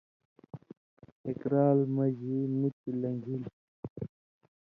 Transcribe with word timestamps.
ایک 1.25 1.41
رال 1.51 1.79
مژ 1.95 2.17
مہ 2.33 2.37
مُتیۡ 2.59 2.97
لن٘گِھلیۡ۔ 3.01 3.53